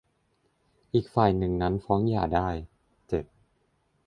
[0.93, 2.49] อีกฝ่ายหนึ่งนั้นฟ้องหย่าได้
[3.09, 3.25] เจ็ด